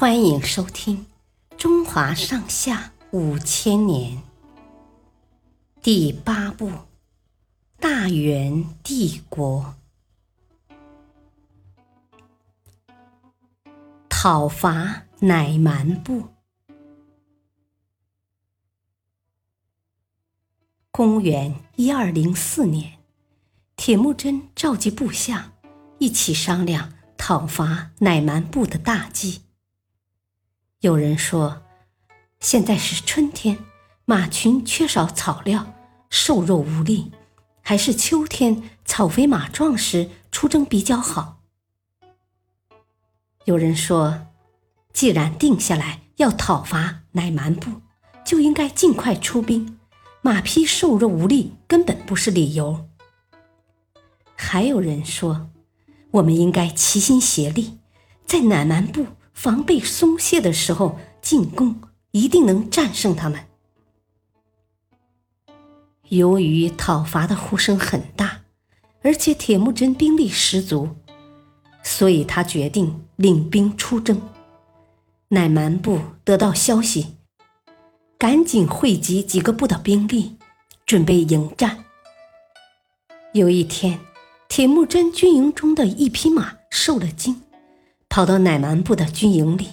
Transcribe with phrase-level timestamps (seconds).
[0.00, 1.04] 欢迎收听
[1.58, 4.16] 《中华上下五千年》
[5.82, 6.68] 第八部
[7.78, 9.74] 《大元帝国》，
[14.08, 16.28] 讨伐乃蛮部。
[20.90, 22.94] 公元一二零四年，
[23.76, 25.52] 铁木真召集部下，
[25.98, 29.42] 一起商量讨伐乃蛮部的大计。
[30.80, 31.60] 有人说，
[32.38, 33.58] 现在是春天，
[34.06, 35.74] 马群缺少草料，
[36.08, 37.12] 瘦弱无力，
[37.60, 41.42] 还是秋天草肥马壮时出征比较好。
[43.44, 44.28] 有人说，
[44.94, 47.82] 既然定下来要讨伐乃蛮部，
[48.24, 49.78] 就应该尽快出兵。
[50.22, 52.88] 马匹瘦弱无力，根本不是理由。
[54.34, 55.50] 还有人说，
[56.12, 57.78] 我们应该齐心协力，
[58.26, 59.04] 在乃蛮部
[59.42, 63.46] 防备松懈的时候进攻，一定能战胜他们。
[66.10, 68.42] 由于讨伐的呼声很大，
[69.00, 70.90] 而且铁木真兵力十足，
[71.82, 74.20] 所以他决定领兵出征。
[75.28, 77.16] 乃蛮部得到消息。
[78.18, 80.36] 赶紧汇集几个部的兵力，
[80.84, 81.82] 准备迎战。
[83.32, 84.00] 有一天，
[84.50, 87.40] 铁木真军营中的一匹马受了惊，
[88.10, 89.68] 跑到乃蛮部的军营里。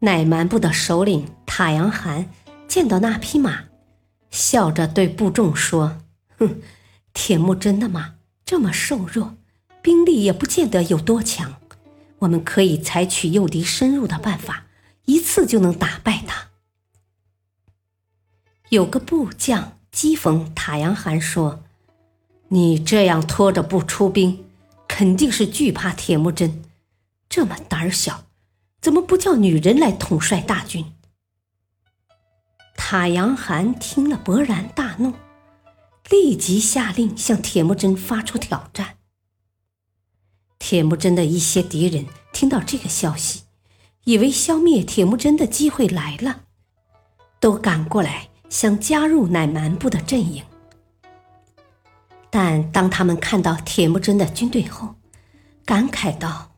[0.00, 2.30] 乃蛮部的首领塔阳汗
[2.68, 3.64] 见到那匹马，
[4.30, 5.98] 笑着对部众说
[6.38, 6.60] ：“哼，
[7.14, 9.34] 铁木真的马这么瘦弱，
[9.80, 11.54] 兵力也不见得有多强。
[12.18, 14.66] 我们可以采取诱敌深入的办法，
[15.06, 16.48] 一次就能打败他。”
[18.68, 21.62] 有个部将讥讽塔阳汗说
[22.48, 24.44] ：“你这样拖着不出兵，
[24.86, 26.62] 肯定是惧怕铁木真。
[27.30, 28.26] 这么胆小，
[28.82, 30.92] 怎么不叫女人来统帅大军？”
[32.76, 35.14] 塔阳汗听了勃然大怒，
[36.10, 38.98] 立即下令向铁木真发出挑战。
[40.58, 43.44] 铁木真的一些敌人听到这个消息，
[44.04, 46.42] 以为消灭铁木真的机会来了，
[47.40, 48.28] 都赶过来。
[48.50, 50.44] 想加入乃蛮部的阵营，
[52.30, 54.96] 但当他们看到铁木真的军队后，
[55.64, 56.49] 感慨道：“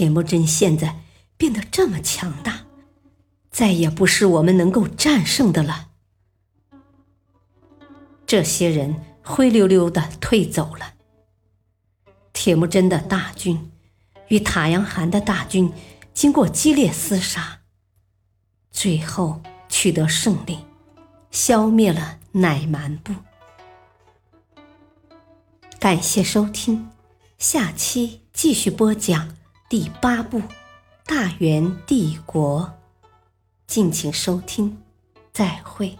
[0.00, 0.96] 铁木真现在
[1.36, 2.64] 变得这么强大，
[3.50, 5.90] 再也不是我们能够战胜的了。”
[8.26, 10.94] 这些人灰溜溜的退走了。
[12.32, 13.70] 铁木真的大军
[14.28, 15.70] 与塔阳汗的大军
[16.14, 17.60] 经过激烈厮杀，
[18.70, 20.60] 最后取得胜利。
[21.30, 23.12] 消灭了乃蛮部。
[25.78, 26.88] 感谢收听，
[27.36, 29.36] 下期继续播讲
[29.70, 30.40] 第八部
[31.06, 32.72] 《大元帝国》，
[33.68, 34.76] 敬请收听，
[35.32, 35.96] 再会。